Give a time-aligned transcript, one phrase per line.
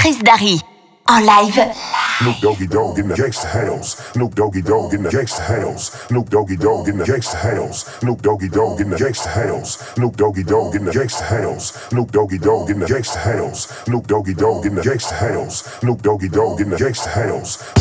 [0.00, 0.58] Chris Darry.
[1.04, 1.72] En live.
[2.20, 3.96] Snoop Doggy Dogg in the gangsta house.
[4.12, 5.90] Snoop Doggy Dogg in the gangsta house.
[6.08, 7.84] Snoop Doggy Dogg in the gangsta house.
[8.00, 9.76] Snoop Doggy Dogg in the gangsta house.
[9.94, 11.88] Snoop Doggy Dogg in the gangsta house.
[11.90, 13.84] Snoop Doggy Dogg in the gangsta house.
[13.84, 15.80] Snoop Doggy Dogg in the gangsta house.
[15.80, 17.79] Snoop Doggy Dogg in the gangsta house.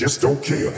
[0.00, 0.72] just don't care.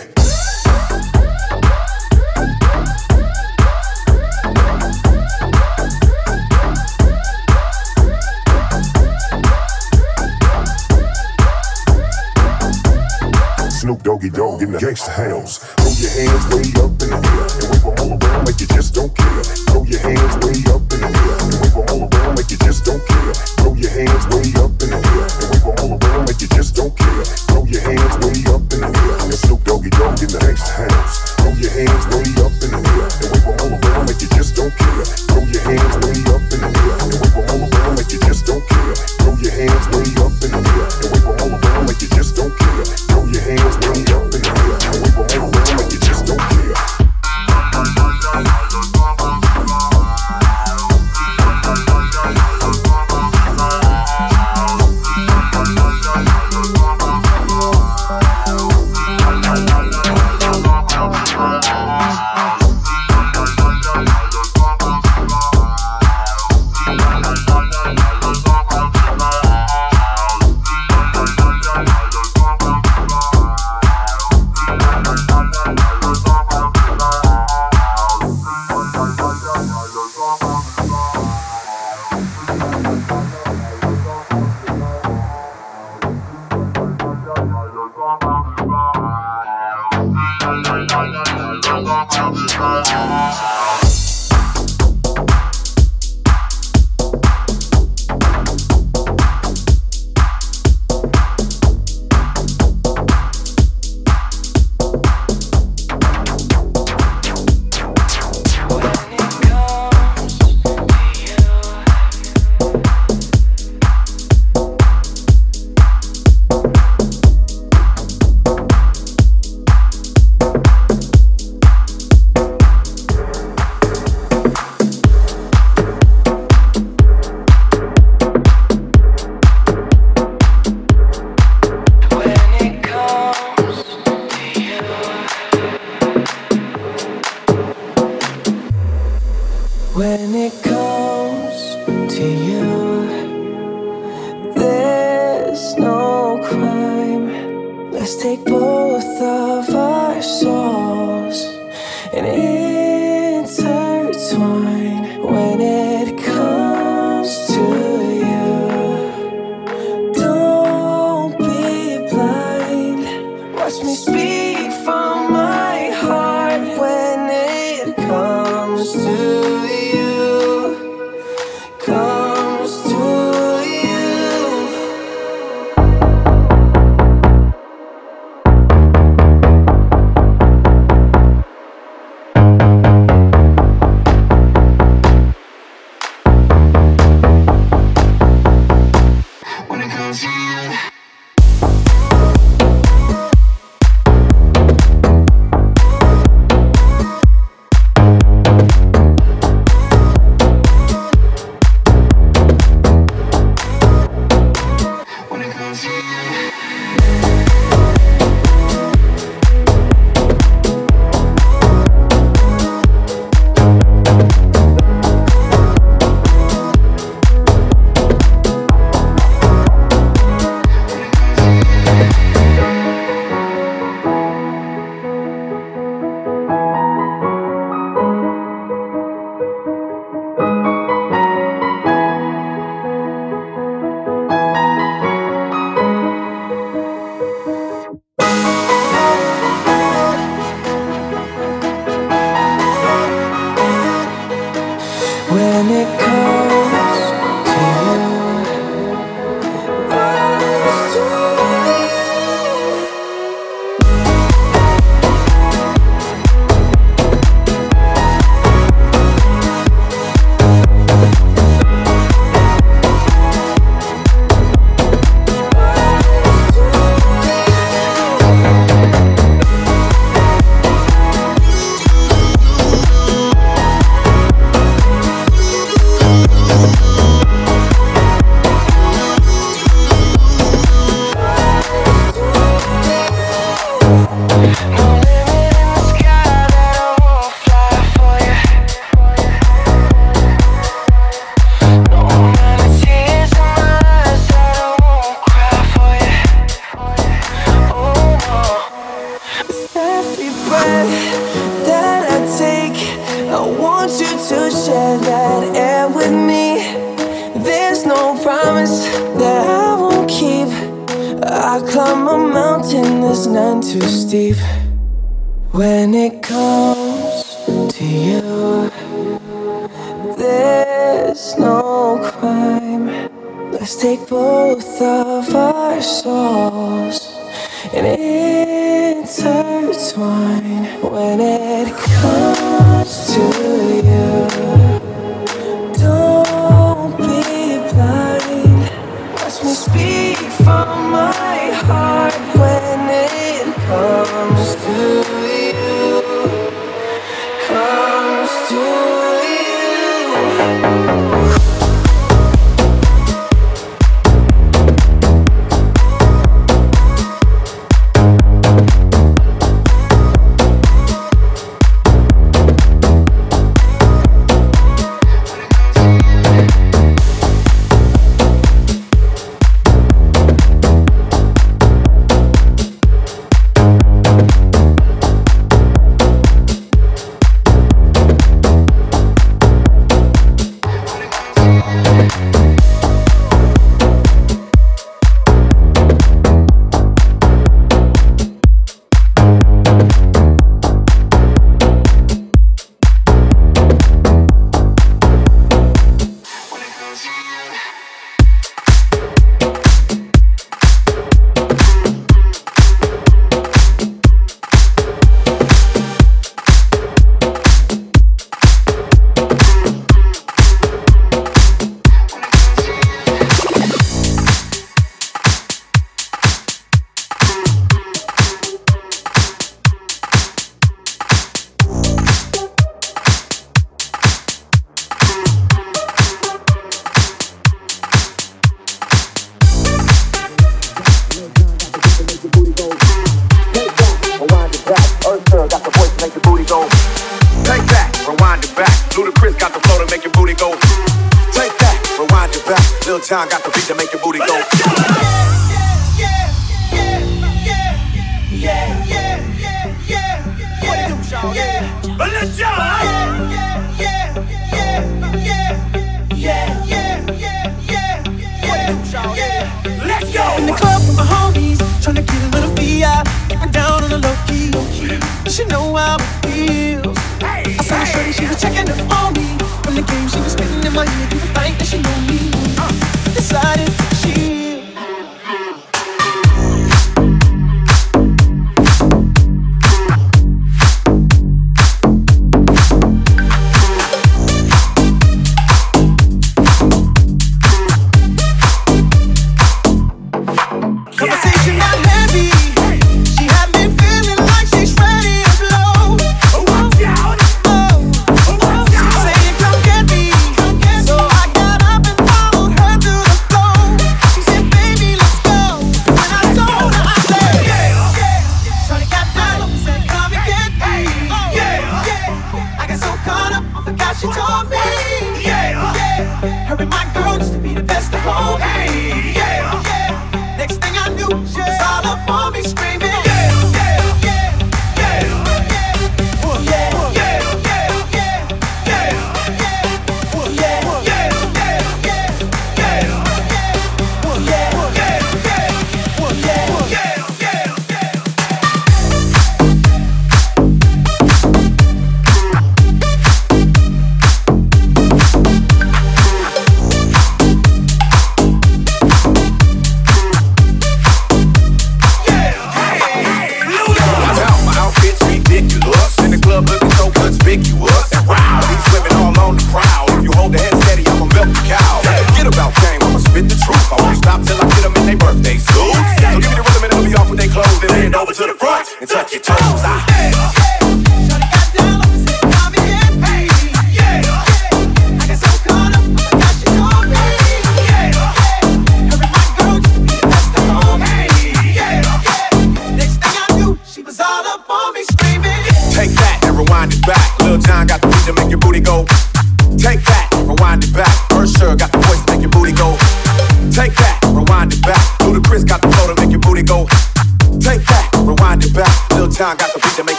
[13.70, 15.71] Snoop Doggy Dogg in the gangsta house.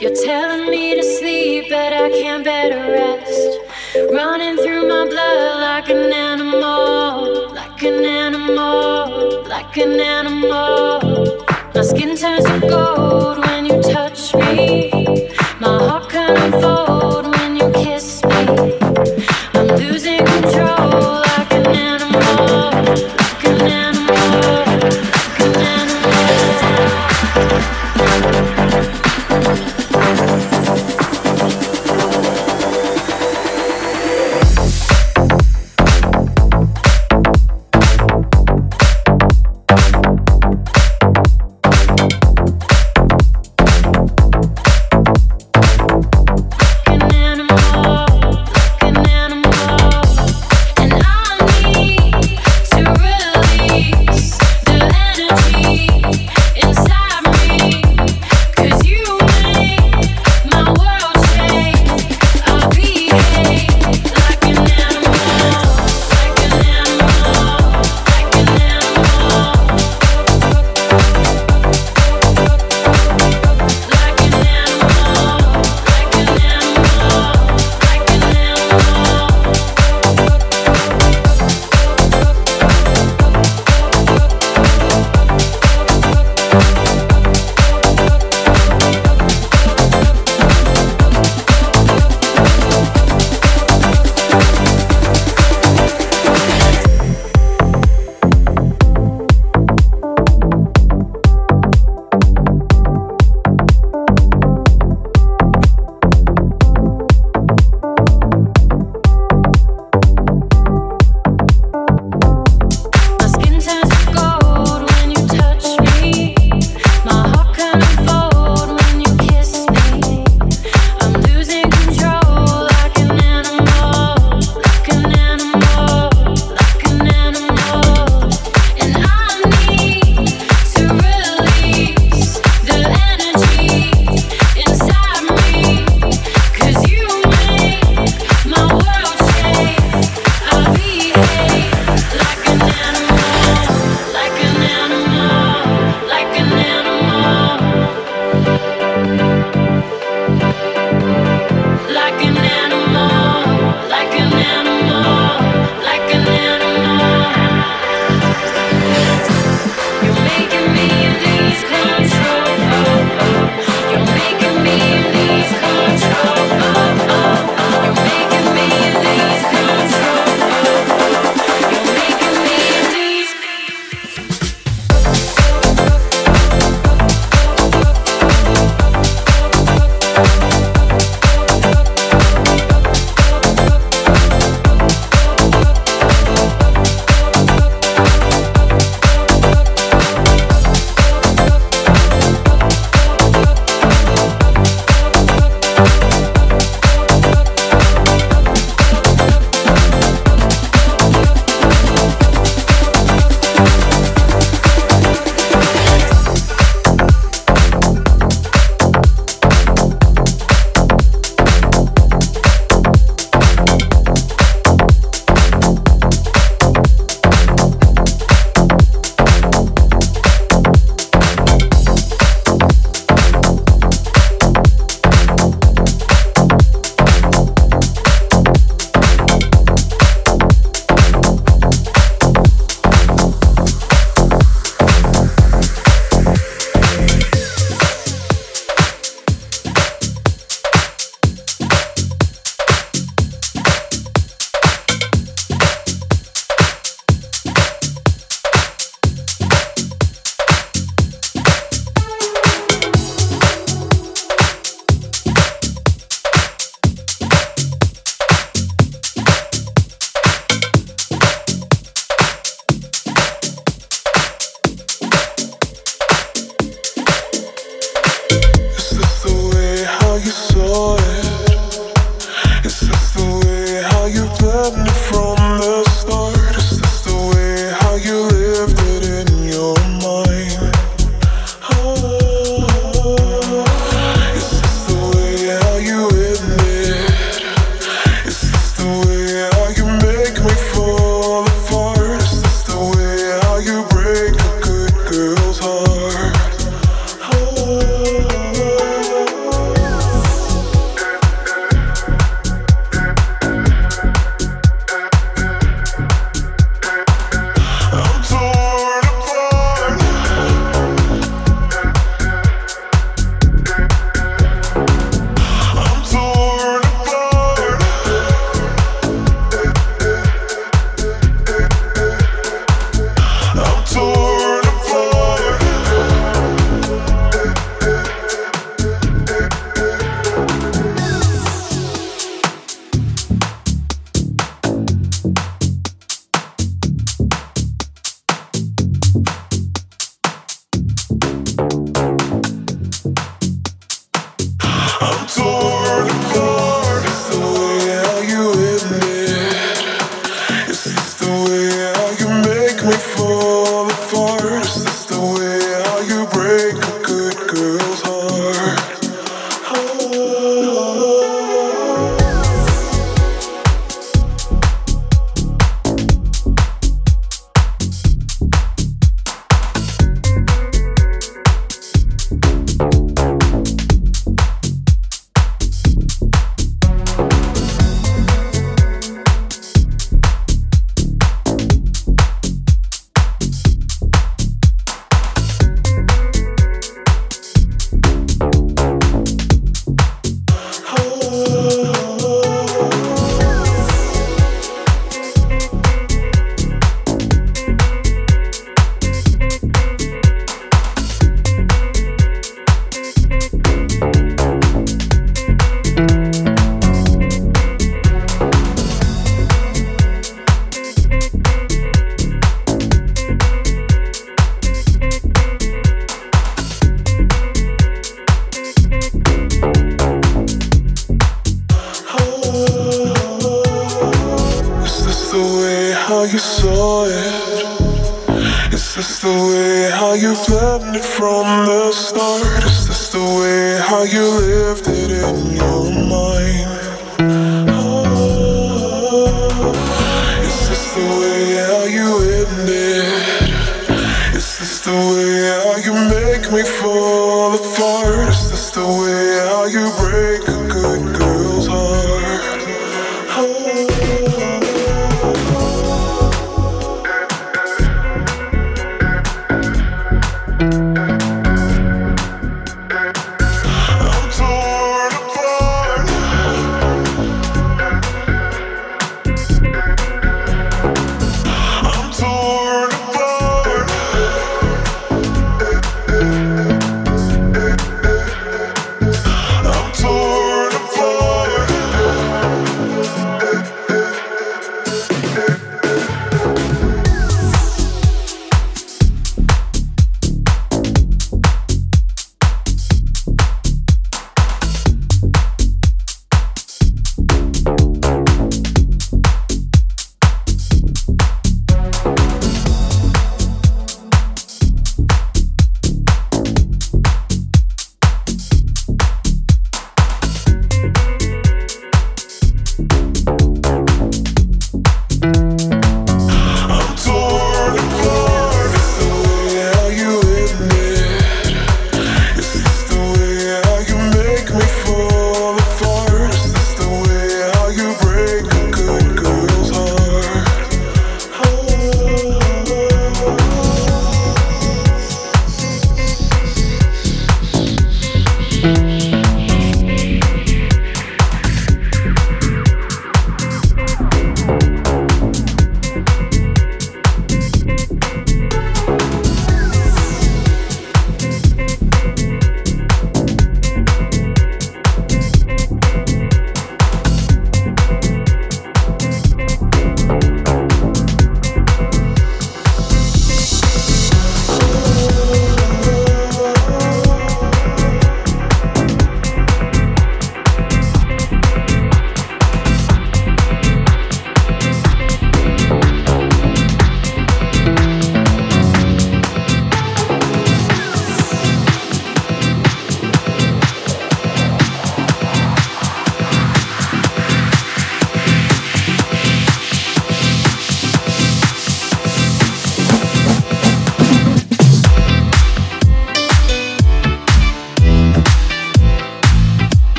[0.00, 0.53] You're telling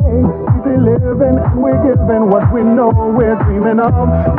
[0.00, 0.24] gay.
[0.56, 3.92] Easy living and we're giving what we know we're dreaming of.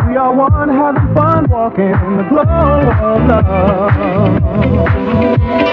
[0.08, 3.28] We are one having fun walking in the glow of
[5.62, 5.73] love.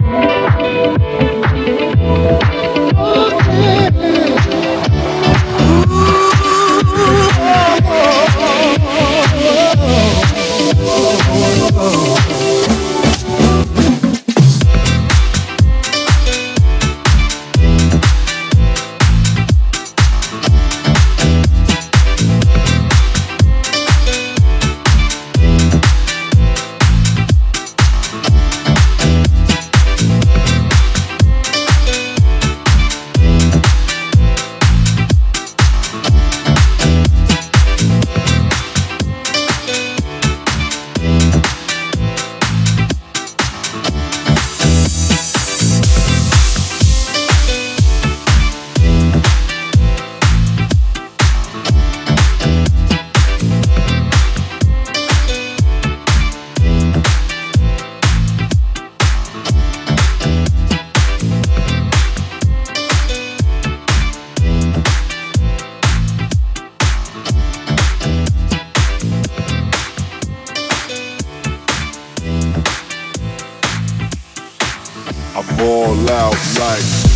[75.93, 77.10] loud like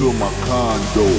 [0.00, 1.15] all out.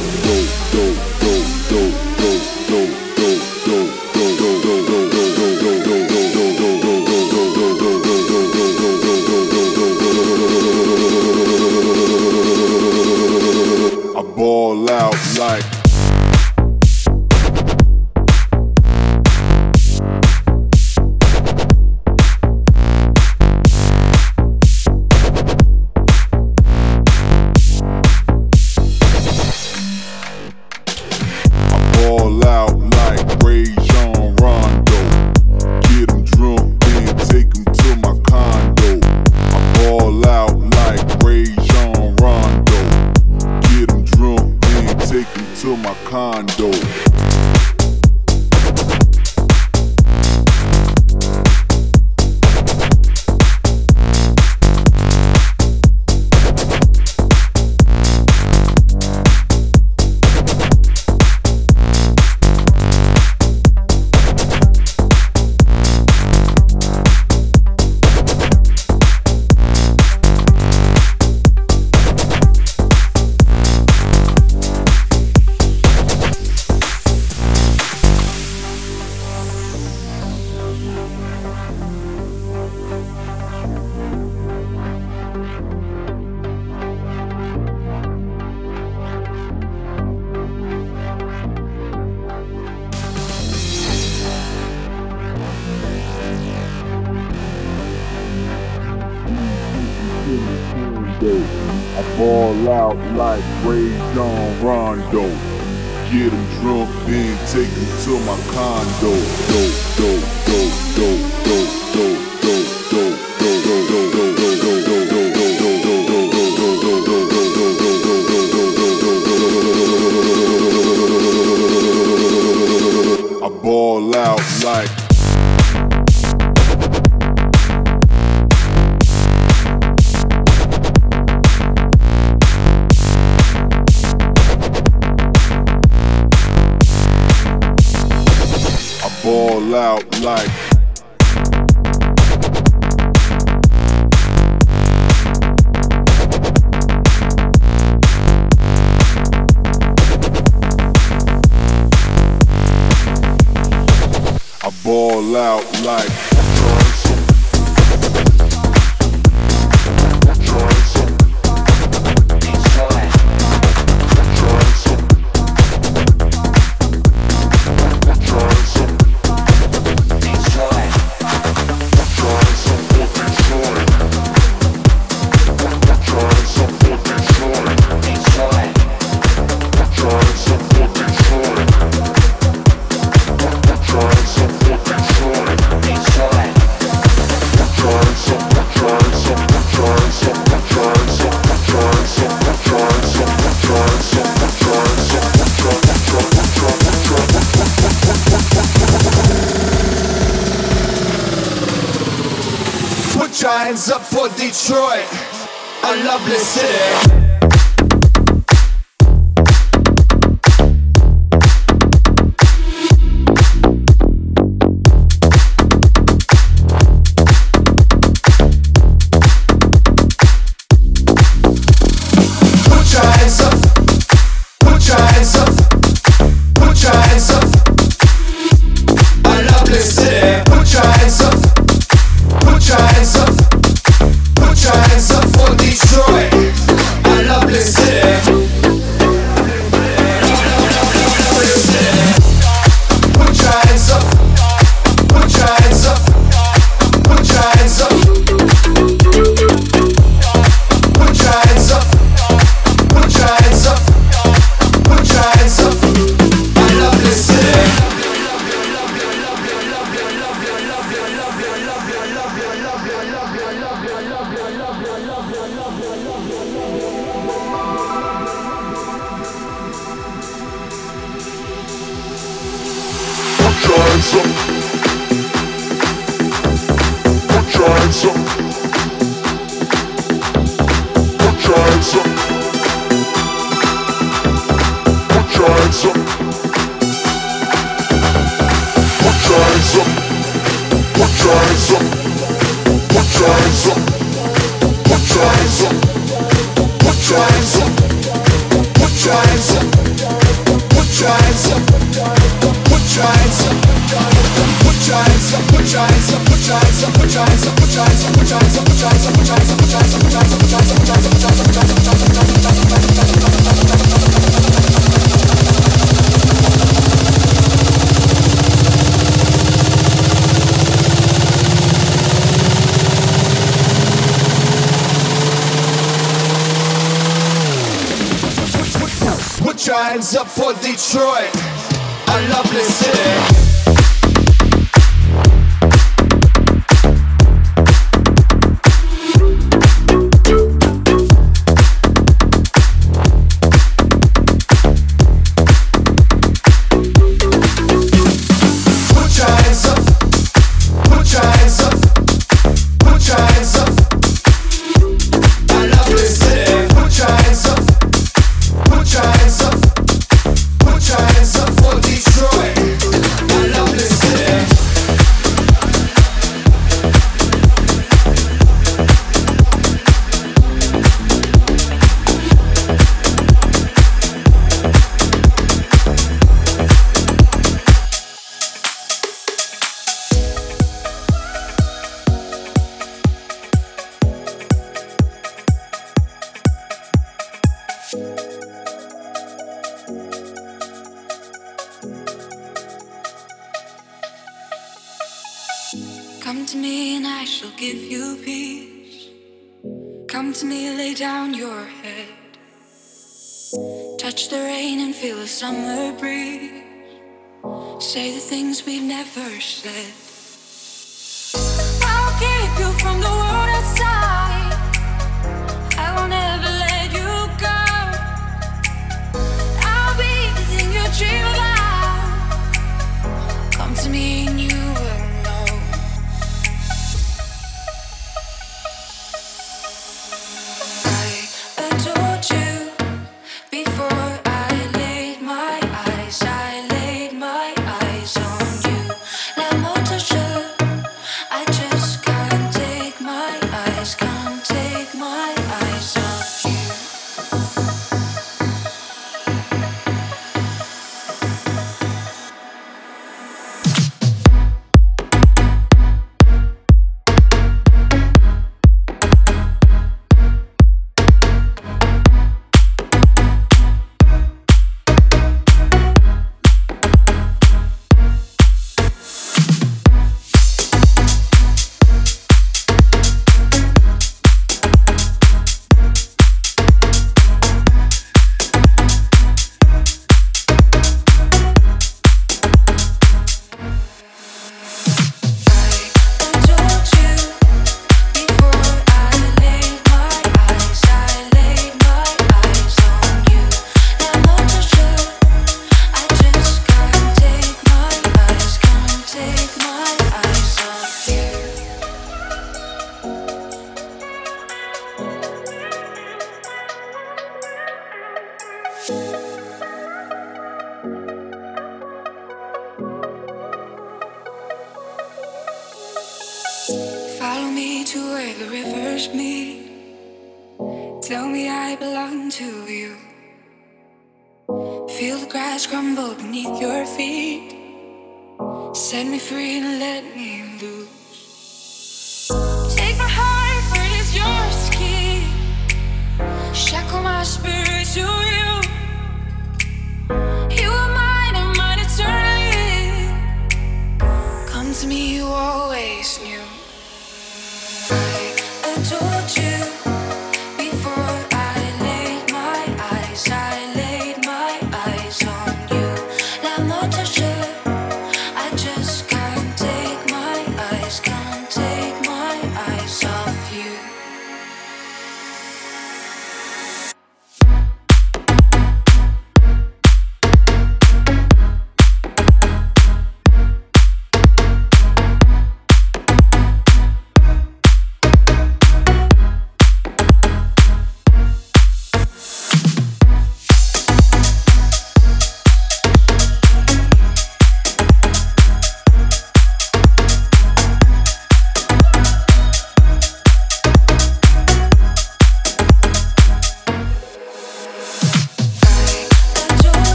[409.16, 410.07] Never said.